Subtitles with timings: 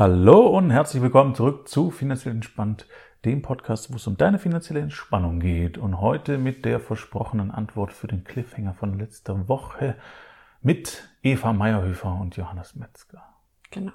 [0.00, 2.86] Hallo und herzlich willkommen zurück zu Finanziell Entspannt,
[3.26, 5.76] dem Podcast, wo es um deine finanzielle Entspannung geht.
[5.76, 9.96] Und heute mit der versprochenen Antwort für den Cliffhanger von letzter Woche
[10.62, 13.22] mit Eva Meyerhöfer und Johannes Metzger.
[13.70, 13.92] Genau.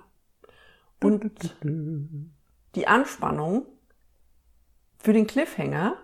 [1.02, 1.56] Und
[2.76, 3.66] die Anspannung
[5.00, 5.96] für den Cliffhanger.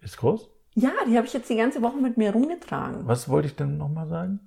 [0.00, 0.48] Ist groß?
[0.72, 3.06] Ja, die habe ich jetzt die ganze Woche mit mir rumgetragen.
[3.06, 4.40] Was wollte ich denn nochmal sagen?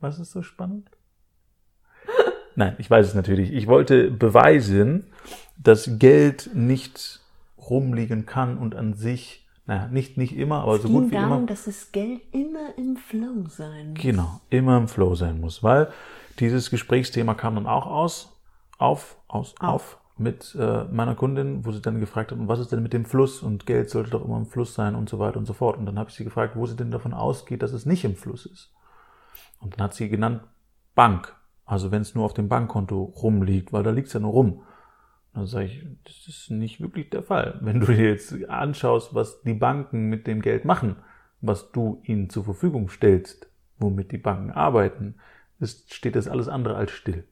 [0.00, 0.90] Was ist so spannend?
[2.56, 3.52] Nein, ich weiß es natürlich.
[3.52, 5.06] Ich wollte beweisen,
[5.56, 7.20] dass Geld nicht
[7.58, 11.38] rumliegen kann und an sich, naja, nicht, nicht immer, aber es so gut wie darum,
[11.38, 11.46] immer.
[11.46, 14.02] dass das Geld immer im Flow sein muss.
[14.02, 15.92] Genau, immer im Flow sein muss, weil
[16.38, 18.36] dieses Gesprächsthema kam dann auch aus,
[18.78, 22.72] auf, aus, auf, auf mit äh, meiner Kundin, wo sie dann gefragt hat, was ist
[22.72, 25.38] denn mit dem Fluss und Geld sollte doch immer im Fluss sein und so weiter
[25.38, 25.78] und so fort.
[25.78, 28.16] Und dann habe ich sie gefragt, wo sie denn davon ausgeht, dass es nicht im
[28.16, 28.70] Fluss ist.
[29.60, 30.42] Und dann hat sie genannt
[30.94, 31.34] Bank.
[31.64, 34.62] Also wenn es nur auf dem Bankkonto rumliegt, weil da liegt es ja nur rum.
[35.34, 37.58] Dann sage ich, das ist nicht wirklich der Fall.
[37.62, 40.96] Wenn du dir jetzt anschaust, was die Banken mit dem Geld machen,
[41.40, 43.48] was du ihnen zur Verfügung stellst,
[43.78, 45.14] womit die Banken arbeiten,
[45.60, 47.24] ist, steht das alles andere als still.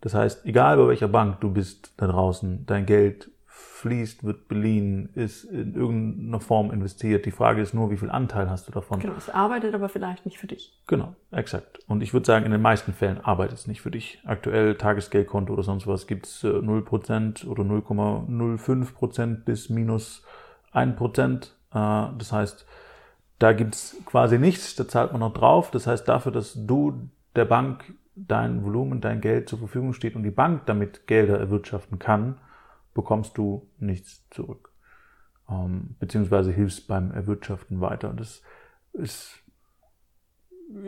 [0.00, 3.30] Das heißt, egal bei welcher Bank du bist da draußen, dein Geld
[3.80, 7.24] fließt, wird beliehen, ist in irgendeiner Form investiert.
[7.24, 9.00] Die Frage ist nur, wie viel Anteil hast du davon?
[9.00, 10.78] Genau, es arbeitet aber vielleicht nicht für dich.
[10.86, 11.80] Genau, exakt.
[11.88, 14.20] Und ich würde sagen, in den meisten Fällen arbeitet es nicht für dich.
[14.24, 20.24] Aktuell Tagesgeldkonto oder sonst was gibt es 0% oder 0,05% bis minus
[20.74, 21.44] 1%.
[21.44, 21.48] Äh,
[22.18, 22.66] das heißt,
[23.38, 25.70] da gibt es quasi nichts, da zahlt man noch drauf.
[25.70, 30.22] Das heißt, dafür, dass du der Bank dein Volumen, dein Geld zur Verfügung steht und
[30.22, 32.36] die Bank damit Gelder erwirtschaften kann,
[32.94, 34.70] bekommst du nichts zurück.
[35.48, 38.12] Ähm, beziehungsweise hilfst beim Erwirtschaften weiter.
[38.16, 38.42] Das
[38.92, 39.34] ist,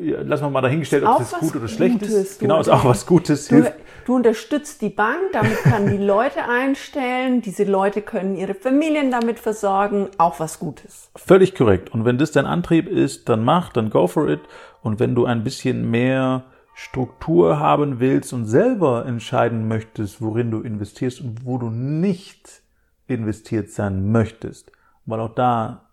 [0.00, 2.14] ja, lassen wir mal dahingestellt, ob es gut oder schlecht Gutes.
[2.14, 2.40] ist.
[2.40, 3.48] Genau, ist auch was Gutes.
[3.48, 3.64] Du,
[4.04, 9.40] du unterstützt die Bank, damit kann die Leute einstellen, diese Leute können ihre Familien damit
[9.40, 11.10] versorgen, auch was Gutes.
[11.16, 11.90] Völlig korrekt.
[11.90, 14.40] Und wenn das dein Antrieb ist, dann mach, dann go for it.
[14.82, 16.44] Und wenn du ein bisschen mehr
[16.82, 22.60] Struktur haben willst und selber entscheiden möchtest, worin du investierst und wo du nicht
[23.06, 24.72] investiert sein möchtest,
[25.06, 25.88] weil auch da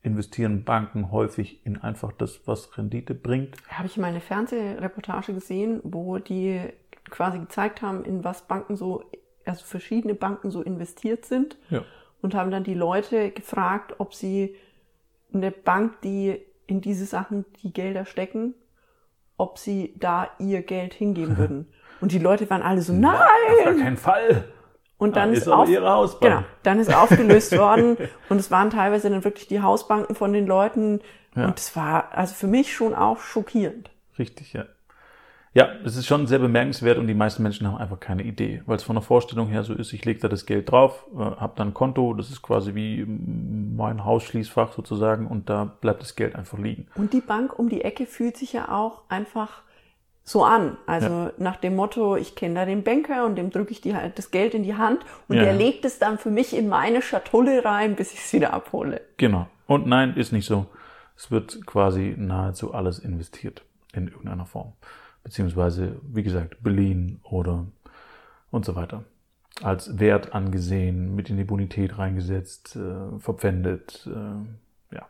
[0.00, 3.56] investieren Banken häufig in einfach das, was Rendite bringt.
[3.68, 6.60] Habe ich mal eine Fernsehreportage gesehen, wo die
[7.10, 9.04] quasi gezeigt haben, in was Banken so,
[9.44, 11.82] also verschiedene Banken so investiert sind ja.
[12.22, 14.54] und haben dann die Leute gefragt, ob sie
[15.34, 18.54] eine Bank, die in diese Sachen die Gelder stecken,
[19.42, 21.66] ob sie da ihr Geld hingeben würden.
[22.00, 23.14] Und die Leute waren alle so, nein!
[23.58, 24.44] Auf gar keinen Fall!
[24.98, 26.32] Und dann, dann ist, auf, ihre Hausbank.
[26.32, 27.96] Genau, dann ist aufgelöst worden
[28.28, 31.00] und es waren teilweise dann wirklich die Hausbanken von den Leuten
[31.34, 31.46] ja.
[31.46, 33.90] und es war also für mich schon auch schockierend.
[34.16, 34.66] Richtig, ja.
[35.54, 38.76] Ja, es ist schon sehr bemerkenswert und die meisten Menschen haben einfach keine Idee, weil
[38.76, 41.52] es von der Vorstellung her so ist, ich lege da das Geld drauf, äh, habe
[41.56, 46.36] dann ein Konto, das ist quasi wie mein Hausschließfach sozusagen und da bleibt das Geld
[46.36, 46.86] einfach liegen.
[46.94, 49.60] Und die Bank um die Ecke fühlt sich ja auch einfach
[50.24, 50.78] so an.
[50.86, 51.32] Also ja.
[51.36, 54.54] nach dem Motto, ich kenne da den Banker und dem drücke ich die, das Geld
[54.54, 55.42] in die Hand und ja.
[55.42, 59.02] der legt es dann für mich in meine Schatulle rein, bis ich es wieder abhole.
[59.18, 59.48] Genau.
[59.66, 60.64] Und nein, ist nicht so.
[61.14, 64.72] Es wird quasi nahezu alles investiert in irgendeiner Form
[65.22, 67.66] beziehungsweise, wie gesagt, beliehen oder
[68.50, 69.04] und so weiter.
[69.62, 75.08] Als Wert angesehen, mit in die Bonität reingesetzt, äh, verpfändet, äh, ja.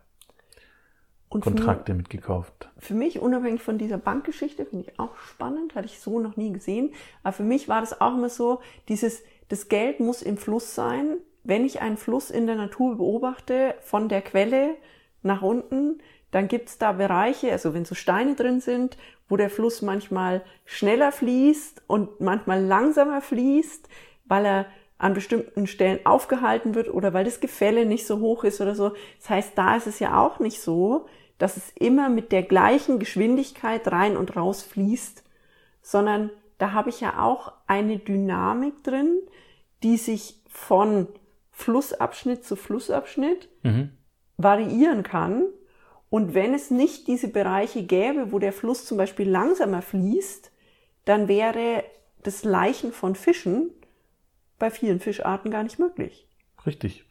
[1.28, 2.70] Und Kontrakte mich, mitgekauft.
[2.78, 6.52] Für mich, unabhängig von dieser Bankgeschichte, finde ich auch spannend, hatte ich so noch nie
[6.52, 6.92] gesehen.
[7.22, 11.16] Aber für mich war das auch immer so, dieses, das Geld muss im Fluss sein.
[11.44, 14.76] Wenn ich einen Fluss in der Natur beobachte, von der Quelle
[15.22, 16.00] nach unten,
[16.32, 18.96] dann gibt's da Bereiche, also wenn so Steine drin sind,
[19.28, 23.88] wo der Fluss manchmal schneller fließt und manchmal langsamer fließt,
[24.24, 24.66] weil er
[24.96, 28.92] an bestimmten Stellen aufgehalten wird oder weil das Gefälle nicht so hoch ist oder so.
[29.20, 31.06] Das heißt, da ist es ja auch nicht so,
[31.36, 35.22] dass es immer mit der gleichen Geschwindigkeit rein und raus fließt,
[35.82, 39.18] sondern da habe ich ja auch eine Dynamik drin,
[39.82, 41.08] die sich von
[41.50, 43.90] Flussabschnitt zu Flussabschnitt mhm.
[44.38, 45.46] variieren kann
[46.12, 50.52] und wenn es nicht diese Bereiche gäbe, wo der Fluss zum Beispiel langsamer fließt,
[51.06, 51.84] dann wäre
[52.22, 53.70] das Leichen von Fischen
[54.58, 56.28] bei vielen Fischarten gar nicht möglich.
[56.66, 57.06] Richtig.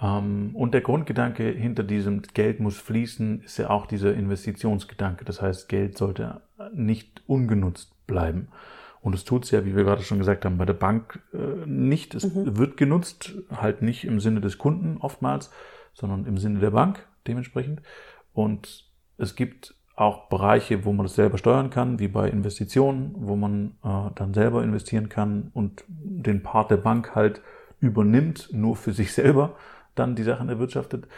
[0.00, 5.24] Ähm, und der Grundgedanke hinter diesem Geld muss fließen, ist ja auch dieser Investitionsgedanke.
[5.24, 6.40] Das heißt, Geld sollte
[6.72, 8.46] nicht ungenutzt bleiben.
[9.00, 11.66] Und es tut es ja, wie wir gerade schon gesagt haben, bei der Bank äh,
[11.66, 12.14] nicht.
[12.14, 12.56] Es mhm.
[12.56, 15.50] wird genutzt, halt nicht im Sinne des Kunden oftmals,
[15.92, 17.82] sondern im Sinne der Bank dementsprechend.
[18.38, 18.84] Und
[19.16, 23.72] es gibt auch Bereiche, wo man das selber steuern kann, wie bei Investitionen, wo man
[23.82, 27.42] äh, dann selber investieren kann und den Part der Bank halt
[27.80, 29.56] übernimmt, nur für sich selber
[29.96, 31.08] dann die Sachen erwirtschaftet.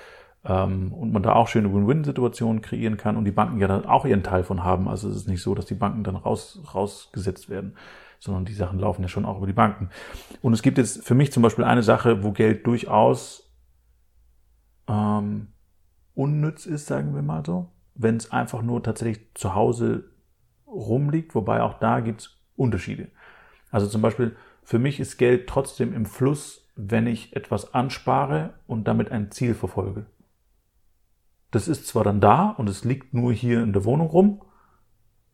[0.46, 4.06] Ähm, und man da auch schöne Win-Win-Situationen kreieren kann und die Banken ja dann auch
[4.06, 4.88] ihren Teil von haben.
[4.88, 7.76] Also es ist nicht so, dass die Banken dann raus, rausgesetzt werden,
[8.19, 9.90] sondern die Sachen laufen ja schon auch über die Banken.
[10.40, 13.52] Und es gibt jetzt für mich zum Beispiel eine Sache, wo Geld durchaus
[14.88, 15.49] ähm,
[16.20, 20.11] unnütz ist, sagen wir mal so, wenn es einfach nur tatsächlich zu Hause
[20.67, 23.08] rumliegt, wobei auch da gibt es Unterschiede.
[23.70, 28.87] Also zum Beispiel, für mich ist Geld trotzdem im Fluss, wenn ich etwas anspare und
[28.87, 30.06] damit ein Ziel verfolge.
[31.50, 34.43] Das ist zwar dann da und es liegt nur hier in der Wohnung rum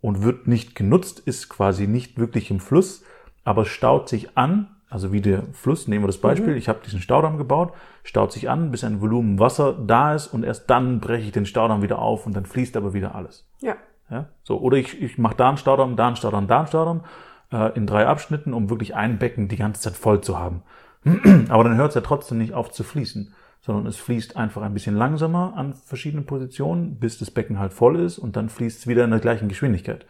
[0.01, 3.03] und wird nicht genutzt, ist quasi nicht wirklich im Fluss,
[3.43, 6.59] aber staut sich an, also wie der Fluss, nehmen wir das Beispiel, mhm.
[6.59, 7.73] ich habe diesen Staudamm gebaut,
[8.05, 11.47] staut sich an, bis ein Volumen Wasser da ist und erst dann breche ich den
[11.47, 13.49] Staudamm wieder auf und dann fließt aber wieder alles.
[13.61, 13.77] Ja.
[14.11, 14.27] ja?
[14.43, 17.05] So, oder ich, ich mache da einen Staudamm, da einen Staudamm, da einen Staudamm
[17.53, 20.63] äh, in drei Abschnitten, um wirklich ein Becken die ganze Zeit voll zu haben.
[21.49, 23.35] aber dann hört es ja trotzdem nicht auf zu fließen
[23.67, 27.99] sondern es fließt einfach ein bisschen langsamer an verschiedenen Positionen, bis das Becken halt voll
[27.99, 30.07] ist und dann fließt es wieder in der gleichen Geschwindigkeit.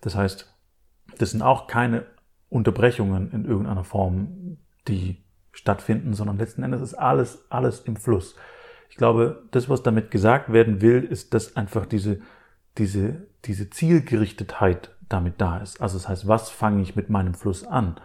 [0.00, 0.50] Das heißt,
[1.18, 2.06] das sind auch keine
[2.50, 5.18] Unterbrechungen in irgendeiner Form, die
[5.52, 8.36] stattfinden, sondern letzten Endes ist alles, alles im Fluss.
[8.90, 12.20] Ich glaube, das, was damit gesagt werden will, ist, dass einfach diese,
[12.78, 15.80] diese, diese Zielgerichtetheit damit da ist.
[15.80, 18.00] Also das heißt, was fange ich mit meinem Fluss an?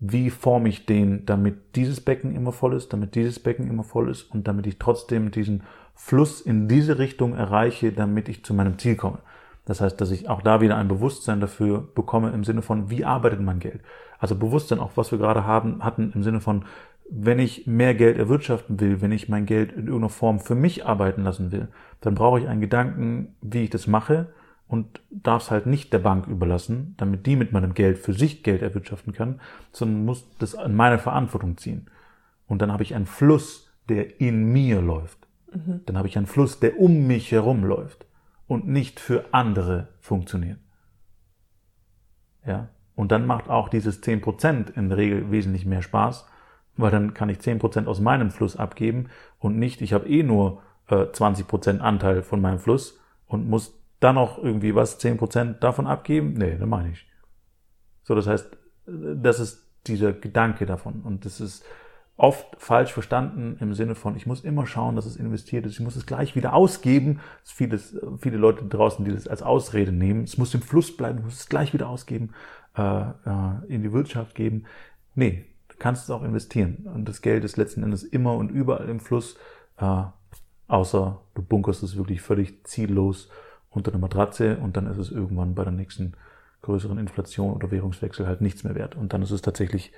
[0.00, 4.10] wie forme ich den, damit dieses Becken immer voll ist, damit dieses Becken immer voll
[4.10, 5.62] ist und damit ich trotzdem diesen
[5.94, 9.20] Fluss in diese Richtung erreiche, damit ich zu meinem Ziel komme.
[9.64, 13.04] Das heißt, dass ich auch da wieder ein Bewusstsein dafür bekomme im Sinne von, wie
[13.04, 13.80] arbeitet mein Geld?
[14.18, 16.64] Also Bewusstsein auch, was wir gerade haben, hatten im Sinne von,
[17.10, 20.86] wenn ich mehr Geld erwirtschaften will, wenn ich mein Geld in irgendeiner Form für mich
[20.86, 21.68] arbeiten lassen will,
[22.00, 24.32] dann brauche ich einen Gedanken, wie ich das mache
[24.68, 28.42] und darf es halt nicht der Bank überlassen, damit die mit meinem Geld für sich
[28.42, 29.40] Geld erwirtschaften kann,
[29.72, 31.86] sondern muss das an meine Verantwortung ziehen.
[32.46, 35.18] Und dann habe ich einen Fluss, der in mir läuft.
[35.52, 35.80] Mhm.
[35.86, 38.06] Dann habe ich einen Fluss, der um mich herum läuft
[38.46, 40.58] und nicht für andere funktioniert.
[42.46, 42.68] Ja.
[42.94, 46.26] Und dann macht auch dieses 10% in der Regel wesentlich mehr Spaß,
[46.76, 49.08] weil dann kann ich 10% aus meinem Fluss abgeben
[49.38, 54.16] und nicht, ich habe eh nur äh, 20% Anteil von meinem Fluss und muss dann
[54.16, 56.34] noch irgendwie was, zehn Prozent davon abgeben?
[56.34, 57.06] Nee, das meine ich.
[58.02, 58.56] So, das heißt,
[58.86, 61.00] das ist dieser Gedanke davon.
[61.02, 61.64] Und das ist
[62.16, 65.80] oft falsch verstanden im Sinne von, ich muss immer schauen, dass es investiert ist, ich
[65.80, 67.20] muss es gleich wieder ausgeben.
[67.44, 67.78] Es viele,
[68.18, 70.24] viele Leute draußen, die das als Ausrede nehmen.
[70.24, 72.32] Es muss im Fluss bleiben, du musst es gleich wieder ausgeben,
[72.76, 74.64] äh, äh, in die Wirtschaft geben.
[75.14, 76.88] Nee, du kannst es auch investieren.
[76.94, 79.36] Und das Geld ist letzten Endes immer und überall im Fluss,
[79.78, 80.02] äh,
[80.68, 83.28] außer du bunkerst es wirklich völlig ziellos
[83.70, 86.14] unter der Matratze und dann ist es irgendwann bei der nächsten
[86.62, 88.94] größeren Inflation oder Währungswechsel halt nichts mehr wert.
[88.94, 89.92] Und dann ist es tatsächlich,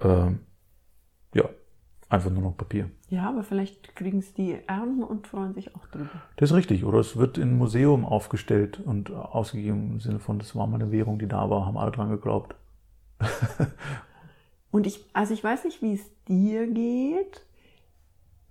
[0.00, 0.30] äh,
[1.34, 1.48] ja,
[2.08, 2.90] einfach nur noch Papier.
[3.10, 6.10] Ja, aber vielleicht kriegen es die Erben und freuen sich auch drüber.
[6.36, 6.84] Das ist richtig.
[6.84, 10.80] Oder es wird in ein Museum aufgestellt und ausgegeben im Sinne von, das war mal
[10.80, 12.54] eine Währung, die da war, haben alle dran geglaubt.
[14.70, 17.42] und ich, also ich weiß nicht, wie es dir geht,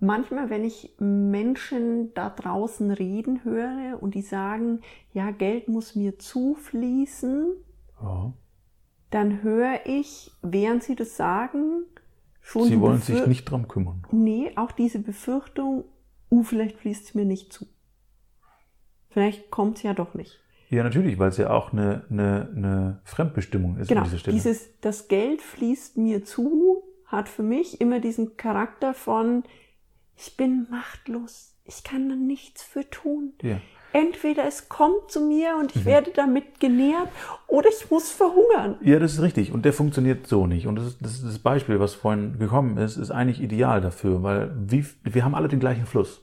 [0.00, 4.80] manchmal, wenn ich Menschen da draußen reden höre und die sagen,
[5.12, 7.52] ja, Geld muss mir zufließen,
[8.02, 8.32] ja.
[9.10, 11.84] dann höre ich, während sie das sagen,
[12.48, 12.64] schon.
[12.64, 14.02] Sie wollen sich nicht drum kümmern.
[14.10, 15.84] Nee, auch diese Befürchtung,
[16.30, 17.66] uh, vielleicht fließt es mir nicht zu.
[19.10, 20.40] Vielleicht kommt es ja doch nicht.
[20.70, 24.34] Ja, natürlich, weil es ja auch eine, eine, eine Fremdbestimmung ist genau, an dieser Stelle.
[24.34, 29.44] Dieses, das Geld fließt mir zu, hat für mich immer diesen Charakter von,
[30.16, 31.54] ich bin machtlos.
[31.64, 33.32] Ich kann da nichts für tun.
[33.42, 33.60] Ja.
[33.92, 35.86] Entweder es kommt zu mir und ich mhm.
[35.86, 37.08] werde damit genährt
[37.46, 38.76] oder ich muss verhungern.
[38.82, 39.52] Ja, das ist richtig.
[39.52, 40.66] Und der funktioniert so nicht.
[40.66, 44.22] Und das, ist, das, ist das Beispiel, was vorhin gekommen ist, ist eigentlich ideal dafür,
[44.22, 46.22] weil wie, wir haben alle den gleichen Fluss.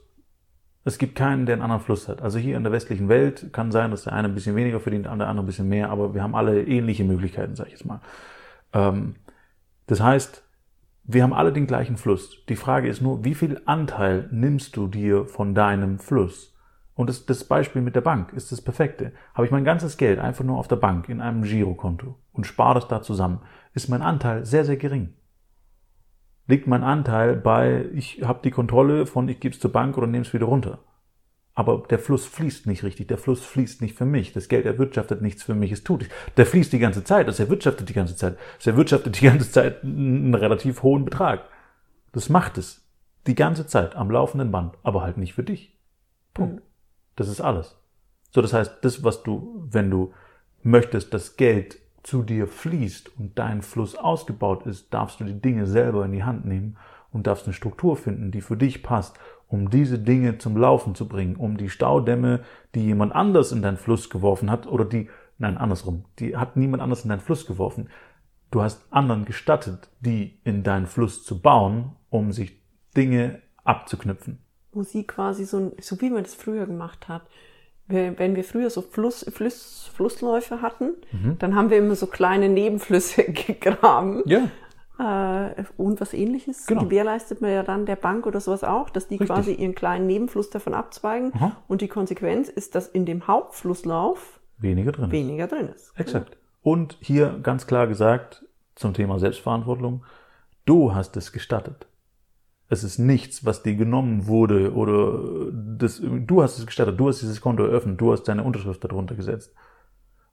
[0.83, 2.21] Es gibt keinen, der einen anderen Fluss hat.
[2.21, 5.05] Also hier in der westlichen Welt kann sein, dass der eine ein bisschen weniger verdient,
[5.05, 8.01] der andere ein bisschen mehr, aber wir haben alle ähnliche Möglichkeiten, sage ich jetzt mal.
[8.71, 9.15] Ähm,
[9.87, 10.43] das heißt,
[11.03, 12.45] wir haben alle den gleichen Fluss.
[12.49, 16.54] Die Frage ist nur, wie viel Anteil nimmst du dir von deinem Fluss?
[16.95, 19.11] Und das, das Beispiel mit der Bank ist das perfekte.
[19.33, 22.75] Habe ich mein ganzes Geld einfach nur auf der Bank in einem Girokonto und spare
[22.75, 23.41] das da zusammen,
[23.73, 25.13] ist mein Anteil sehr, sehr gering.
[26.47, 30.07] Liegt mein Anteil bei, ich habe die Kontrolle von, ich gebe es zur Bank oder
[30.07, 30.79] nehme es wieder runter.
[31.55, 33.07] Aber der Fluss fließt nicht richtig.
[33.07, 34.33] Der Fluss fließt nicht für mich.
[34.33, 35.71] Das Geld erwirtschaftet nichts für mich.
[35.71, 36.07] Es tut.
[36.35, 37.29] Der fließt die ganze Zeit.
[37.29, 38.37] Das erwirtschaftet die ganze Zeit.
[38.59, 41.45] Es erwirtschaftet die ganze Zeit einen relativ hohen Betrag.
[42.11, 42.85] Das macht es.
[43.25, 44.77] Die ganze Zeit am laufenden Band.
[44.83, 45.79] Aber halt nicht für dich.
[46.33, 46.61] Punkt.
[47.15, 47.77] Das ist alles.
[48.31, 50.13] So, das heißt, das, was du, wenn du
[50.63, 55.65] möchtest, dass Geld zu dir fließt und dein Fluss ausgebaut ist, darfst du die Dinge
[55.65, 56.77] selber in die Hand nehmen
[57.11, 59.17] und darfst eine Struktur finden, die für dich passt,
[59.47, 62.41] um diese Dinge zum Laufen zu bringen, um die Staudämme,
[62.75, 66.83] die jemand anders in deinen Fluss geworfen hat, oder die, nein, andersrum, die hat niemand
[66.83, 67.89] anders in deinen Fluss geworfen.
[68.51, 72.61] Du hast anderen gestattet, die in deinen Fluss zu bauen, um sich
[72.95, 74.44] Dinge abzuknüpfen.
[74.75, 77.23] Wo sie quasi so, so wie man das früher gemacht hat.
[77.87, 81.37] Wenn wir früher so Fluss, Fluss, Flussläufe hatten, mhm.
[81.37, 84.23] dann haben wir immer so kleine Nebenflüsse gegraben.
[84.25, 84.49] Ja.
[84.97, 86.85] Äh, und was ähnliches genau.
[86.85, 89.27] gewährleistet man ja dann der Bank oder sowas auch, dass die Richtig.
[89.27, 91.33] quasi ihren kleinen Nebenfluss davon abzweigen.
[91.35, 91.57] Aha.
[91.67, 95.91] Und die Konsequenz ist, dass in dem Hauptflusslauf weniger drin, weniger drin ist.
[95.97, 96.31] Exakt.
[96.31, 96.41] Genau.
[96.61, 100.03] Und hier ganz klar gesagt zum Thema Selbstverantwortung,
[100.65, 101.87] du hast es gestattet.
[102.67, 107.21] Es ist nichts, was dir genommen wurde oder das, du hast es gestattet, du hast
[107.21, 109.53] dieses Konto eröffnet, du hast deine Unterschrift darunter gesetzt.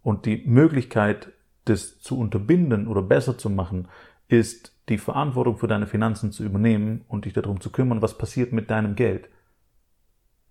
[0.03, 1.33] Und die Möglichkeit,
[1.67, 3.89] das zu unterbinden oder besser zu machen,
[4.29, 8.53] ist die Verantwortung für deine Finanzen zu übernehmen und dich darum zu kümmern, was passiert
[8.53, 9.29] mit deinem Geld.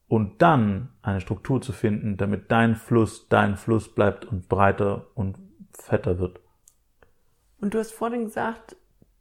[0.07, 5.37] Und dann eine Struktur zu finden, damit dein Fluss dein Fluss bleibt und breiter und
[5.73, 6.39] fetter wird.
[7.59, 8.75] Und du hast vorhin gesagt,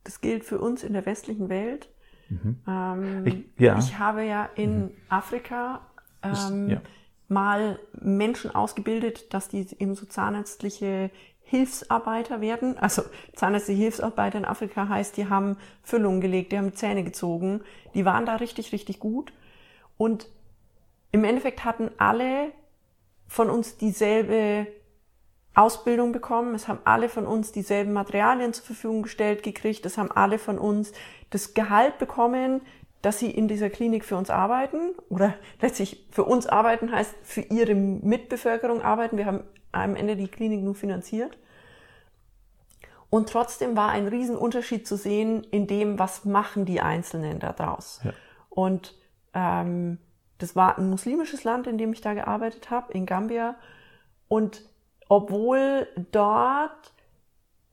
[0.04, 1.88] das gilt für uns in der westlichen Welt.
[2.30, 2.56] Mhm.
[2.66, 3.78] Ähm, ich, ja.
[3.78, 4.90] ich, habe ja in mhm.
[5.08, 5.80] Afrika
[6.22, 6.80] ähm, ja.
[7.28, 11.10] mal Menschen ausgebildet, dass die eben so zahnärztliche
[11.42, 12.78] Hilfsarbeiter werden.
[12.78, 13.02] Also
[13.34, 17.62] zahnärztliche Hilfsarbeiter in Afrika heißt, die haben Füllungen gelegt, die haben Zähne gezogen.
[17.94, 19.32] Die waren da richtig, richtig gut.
[19.96, 20.28] Und
[21.10, 22.52] im Endeffekt hatten alle
[23.26, 24.68] von uns dieselbe
[25.54, 26.54] Ausbildung bekommen.
[26.54, 29.84] Es haben alle von uns dieselben Materialien zur Verfügung gestellt gekriegt.
[29.84, 30.92] Es haben alle von uns
[31.30, 32.62] das Gehalt bekommen,
[33.02, 37.40] dass sie in dieser Klinik für uns arbeiten oder letztlich für uns arbeiten heißt für
[37.40, 39.16] ihre Mitbevölkerung arbeiten.
[39.16, 39.42] Wir haben
[39.72, 41.36] am Ende die Klinik nur finanziert.
[43.08, 48.00] Und trotzdem war ein Riesenunterschied zu sehen in dem, was machen die Einzelnen da draus.
[48.04, 48.12] Ja.
[48.50, 48.94] Und
[49.34, 49.98] ähm,
[50.38, 53.56] das war ein muslimisches Land, in dem ich da gearbeitet habe, in Gambia.
[54.28, 54.62] Und
[55.10, 56.92] obwohl dort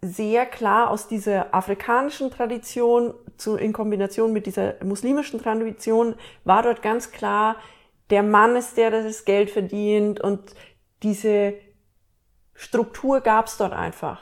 [0.01, 6.15] sehr klar aus dieser afrikanischen Tradition zu, in Kombination mit dieser muslimischen Tradition
[6.45, 7.57] war dort ganz klar,
[8.09, 10.55] der Mann ist der, der das Geld verdient und
[11.03, 11.53] diese
[12.55, 14.19] Struktur gab es dort einfach.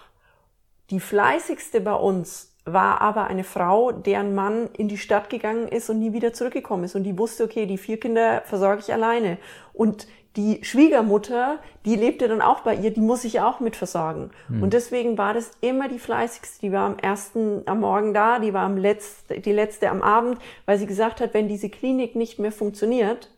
[0.90, 5.90] Die fleißigste bei uns war aber eine Frau, deren Mann in die Stadt gegangen ist
[5.90, 9.38] und nie wieder zurückgekommen ist und die wusste, okay, die vier Kinder versorge ich alleine
[9.74, 14.32] und die Schwiegermutter, die lebte dann auch bei ihr, die muss ich auch mit versorgen.
[14.48, 14.64] Hm.
[14.64, 16.60] Und deswegen war das immer die fleißigste.
[16.62, 20.40] Die war am ersten am Morgen da, die war am letzten, die letzte am Abend,
[20.66, 23.32] weil sie gesagt hat, wenn diese Klinik nicht mehr funktioniert,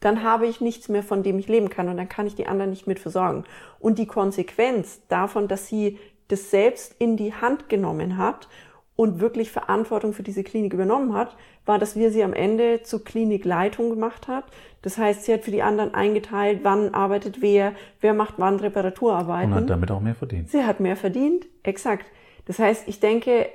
[0.00, 2.46] dann habe ich nichts mehr, von dem ich leben kann und dann kann ich die
[2.46, 3.44] anderen nicht mit versorgen.
[3.78, 5.98] Und die Konsequenz davon, dass sie
[6.28, 8.48] das selbst in die Hand genommen hat
[8.96, 13.04] und wirklich Verantwortung für diese Klinik übernommen hat, war, dass wir sie am Ende zur
[13.04, 14.44] Klinikleitung gemacht hat.
[14.82, 19.52] Das heißt, sie hat für die anderen eingeteilt, wann arbeitet wer, wer macht wann Reparaturarbeiten.
[19.52, 20.50] Und hat damit auch mehr verdient.
[20.50, 22.06] Sie hat mehr verdient, exakt.
[22.46, 23.48] Das heißt, ich denke,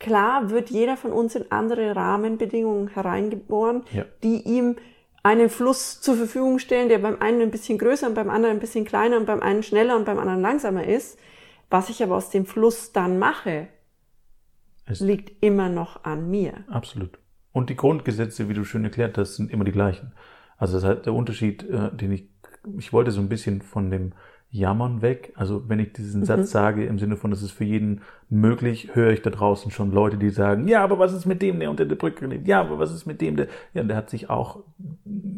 [0.00, 4.04] klar wird jeder von uns in andere Rahmenbedingungen hereingeboren, ja.
[4.22, 4.76] die ihm
[5.22, 8.60] einen Fluss zur Verfügung stellen, der beim einen ein bisschen größer und beim anderen ein
[8.60, 11.18] bisschen kleiner und beim einen schneller und beim anderen langsamer ist.
[11.74, 13.66] Was ich aber aus dem Fluss dann mache,
[14.86, 16.52] es liegt immer noch an mir.
[16.68, 17.18] Absolut.
[17.50, 20.12] Und die Grundgesetze, wie du schön erklärt hast, sind immer die gleichen.
[20.56, 22.28] Also das ist der Unterschied, äh, den ich,
[22.78, 24.12] ich wollte so ein bisschen von dem
[24.50, 25.32] Jammern weg.
[25.34, 26.26] Also wenn ich diesen mhm.
[26.26, 29.90] Satz sage im Sinne von, das ist für jeden möglich, höre ich da draußen schon
[29.90, 32.46] Leute, die sagen, ja, aber was ist mit dem, der unter der Brücke lebt?
[32.46, 34.62] Ja, aber was ist mit dem, der, ja, der hat sich auch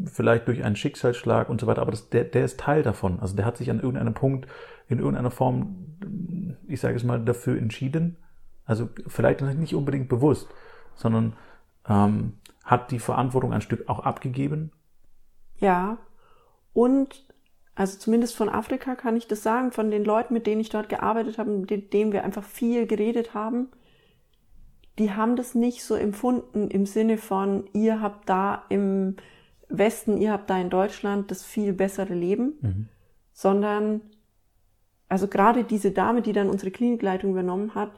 [0.05, 3.21] vielleicht durch einen Schicksalsschlag und so weiter, aber das, der, der ist Teil davon.
[3.21, 4.49] Also der hat sich an irgendeinem Punkt
[4.89, 5.97] in irgendeiner Form,
[6.67, 8.17] ich sage es mal, dafür entschieden.
[8.65, 10.49] Also vielleicht nicht unbedingt bewusst,
[10.95, 11.35] sondern
[11.89, 14.73] ähm, hat die Verantwortung ein Stück auch abgegeben.
[15.59, 15.99] Ja,
[16.73, 17.27] und
[17.75, 20.89] also zumindest von Afrika kann ich das sagen, von den Leuten, mit denen ich dort
[20.89, 23.69] gearbeitet habe, mit denen wir einfach viel geredet haben,
[24.99, 29.17] die haben das nicht so empfunden im Sinne von, ihr habt da im
[29.69, 32.89] Westen, ihr habt da in Deutschland das viel bessere Leben, mhm.
[33.33, 34.01] sondern
[35.09, 37.91] also gerade diese Dame, die dann unsere Klinikleitung übernommen hat,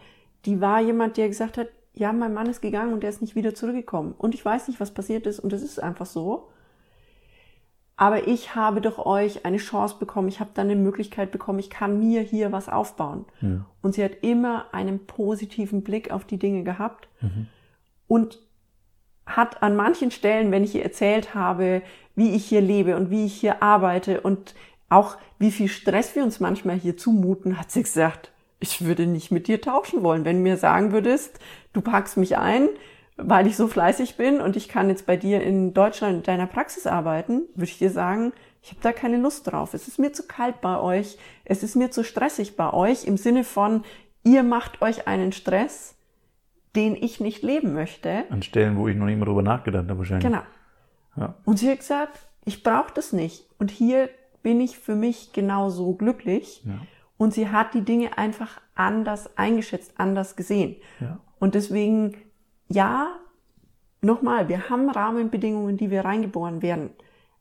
[0.44, 3.34] die war jemand, der gesagt hat, ja, mein Mann ist gegangen und der ist nicht
[3.34, 4.14] wieder zurückgekommen.
[4.16, 6.48] Und ich weiß nicht, was passiert ist und es ist einfach so.
[7.96, 11.70] Aber ich habe doch euch eine Chance bekommen, ich habe dann eine Möglichkeit bekommen, ich
[11.70, 13.24] kann mir hier was aufbauen.
[13.40, 13.64] Ja.
[13.82, 17.08] Und sie hat immer einen positiven Blick auf die Dinge gehabt.
[17.20, 17.48] Mhm.
[18.06, 18.38] Und
[19.26, 21.82] hat an manchen Stellen, wenn ich ihr erzählt habe,
[22.14, 24.54] wie ich hier lebe und wie ich hier arbeite und
[24.88, 29.30] auch wie viel Stress wir uns manchmal hier zumuten, hat sie gesagt, ich würde nicht
[29.30, 30.24] mit dir tauschen wollen.
[30.24, 31.38] Wenn du mir sagen würdest,
[31.72, 32.68] du packst mich ein,
[33.16, 36.46] weil ich so fleißig bin und ich kann jetzt bei dir in Deutschland in deiner
[36.46, 39.74] Praxis arbeiten, würde ich dir sagen, ich habe da keine Lust drauf.
[39.74, 41.16] Es ist mir zu kalt bei euch.
[41.44, 43.84] Es ist mir zu stressig bei euch im Sinne von,
[44.24, 45.94] ihr macht euch einen Stress,
[46.74, 48.24] den ich nicht leben möchte.
[48.30, 50.24] An Stellen, wo ich noch nicht mal drüber nachgedacht habe, wahrscheinlich.
[50.24, 50.42] Genau.
[51.16, 51.34] Ja.
[51.44, 53.46] Und sie hat gesagt, ich brauche das nicht.
[53.58, 54.10] Und hier
[54.48, 56.62] bin ich für mich genauso glücklich.
[56.64, 56.80] Ja.
[57.18, 60.76] Und sie hat die Dinge einfach anders eingeschätzt, anders gesehen.
[61.00, 61.20] Ja.
[61.38, 62.16] Und deswegen,
[62.66, 63.08] ja,
[64.00, 66.88] nochmal, wir haben Rahmenbedingungen, die wir reingeboren werden.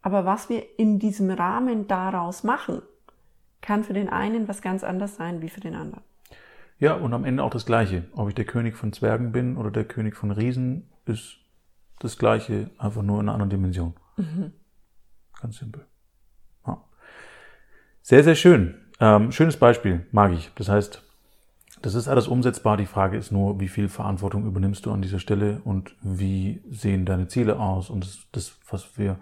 [0.01, 2.81] Aber was wir in diesem Rahmen daraus machen,
[3.61, 6.03] kann für den einen was ganz anders sein wie für den anderen.
[6.79, 8.03] Ja, und am Ende auch das Gleiche.
[8.11, 11.37] Ob ich der König von Zwergen bin oder der König von Riesen, ist
[11.99, 13.93] das Gleiche, einfach nur in einer anderen Dimension.
[14.17, 14.51] Mhm.
[15.39, 15.87] Ganz simpel.
[18.09, 18.75] Sehr, sehr schön.
[19.01, 20.49] Ähm, schönes Beispiel, mag ich.
[20.55, 21.03] Das heißt,
[21.81, 22.77] das ist alles umsetzbar.
[22.77, 27.05] Die Frage ist nur, wie viel Verantwortung übernimmst du an dieser Stelle und wie sehen
[27.05, 29.17] deine Ziele aus und das, das was wir,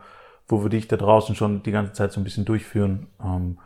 [0.48, 3.08] wo wir dich da draußen schon die ganze Zeit so ein bisschen durchführen.
[3.20, 3.58] Ähm,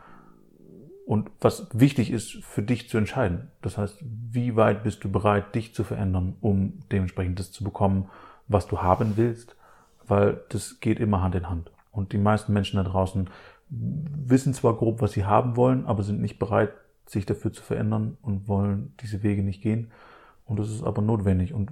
[1.04, 3.50] und was wichtig ist für dich zu entscheiden.
[3.60, 8.08] Das heißt, wie weit bist du bereit, dich zu verändern, um dementsprechend das zu bekommen,
[8.48, 9.54] was du haben willst,
[10.06, 11.70] weil das geht immer Hand in Hand.
[11.92, 13.28] Und die meisten Menschen da draußen
[13.70, 16.72] wissen zwar grob, was sie haben wollen, aber sind nicht bereit,
[17.06, 19.90] sich dafür zu verändern und wollen diese Wege nicht gehen.
[20.44, 21.70] Und das ist aber notwendig und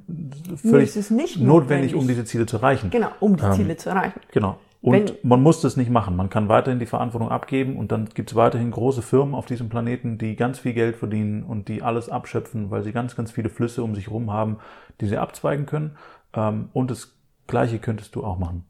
[0.56, 2.90] völlig nee, notwendig, notwendig, um diese Ziele zu erreichen.
[2.90, 4.20] Genau, um die ähm, Ziele zu erreichen.
[4.30, 4.58] Genau.
[4.80, 6.14] Und Wenn, man muss das nicht machen.
[6.14, 9.68] Man kann weiterhin die Verantwortung abgeben und dann gibt es weiterhin große Firmen auf diesem
[9.68, 13.48] Planeten, die ganz viel Geld verdienen und die alles abschöpfen, weil sie ganz, ganz viele
[13.48, 14.58] Flüsse um sich herum haben,
[15.00, 15.96] die sie abzweigen können.
[16.32, 18.64] Ähm, und das Gleiche könntest du auch machen.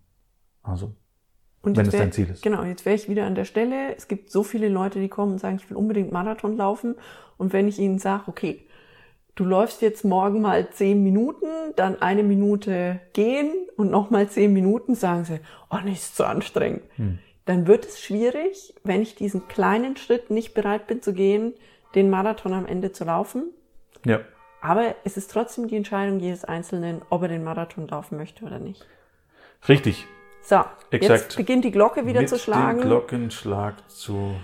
[0.63, 0.95] Also
[1.63, 2.43] und wenn es dein Ziel ist.
[2.43, 3.95] Genau, jetzt wäre ich wieder an der Stelle.
[3.97, 6.95] Es gibt so viele Leute, die kommen und sagen, ich will unbedingt Marathon laufen.
[7.37, 8.63] Und wenn ich ihnen sage, okay,
[9.35, 14.95] du läufst jetzt morgen mal zehn Minuten, dann eine Minute gehen und nochmal zehn Minuten,
[14.95, 15.41] sagen sie,
[15.71, 16.83] oh, nicht ist zu anstrengend.
[16.97, 17.19] Hm.
[17.45, 21.55] Dann wird es schwierig, wenn ich diesen kleinen Schritt nicht bereit bin zu gehen,
[21.95, 23.51] den Marathon am Ende zu laufen.
[24.05, 24.21] Ja.
[24.61, 28.59] Aber es ist trotzdem die Entscheidung jedes Einzelnen, ob er den Marathon laufen möchte oder
[28.59, 28.87] nicht.
[29.69, 30.07] Richtig.
[30.49, 31.03] So, Exakt.
[31.03, 32.79] jetzt beginnt die Glocke wieder Mit zu schlagen.
[32.79, 34.35] Dem Glockenschlag zu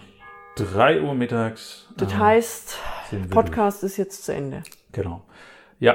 [0.56, 1.88] 3 Uhr mittags.
[1.96, 2.78] Das ähm, heißt,
[3.30, 3.92] Podcast durch.
[3.92, 4.64] ist jetzt zu Ende.
[4.92, 5.22] Genau.
[5.78, 5.94] Ja,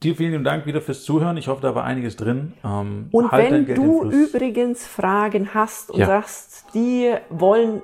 [0.00, 1.36] dir vielen Dank wieder fürs Zuhören.
[1.38, 2.52] Ich hoffe, da war einiges drin.
[2.64, 6.06] Ähm, und halt wenn du übrigens Fragen hast und ja.
[6.06, 7.82] sagst, die wollen,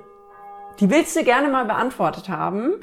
[0.79, 2.75] die willst du gerne mal beantwortet haben,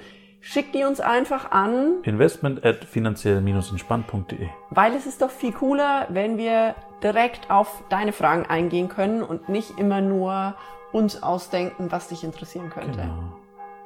[0.45, 2.03] Schick die uns einfach an.
[2.03, 4.49] Investment at finanziell-entspannt.de.
[4.71, 9.49] Weil es ist doch viel cooler, wenn wir direkt auf deine Fragen eingehen können und
[9.49, 10.57] nicht immer nur
[10.91, 13.03] uns ausdenken, was dich interessieren könnte.
[13.03, 13.33] Genau.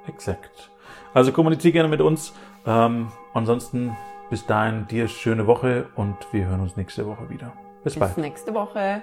[0.09, 0.71] Exakt.
[1.13, 2.33] Also kommuniziere gerne mit uns.
[2.67, 3.95] Ähm, ansonsten
[4.31, 7.53] bis dahin dir schöne Woche und wir hören uns nächste Woche wieder.
[7.85, 8.15] Bis, Bis bald.
[8.15, 9.03] Bis nächste Woche.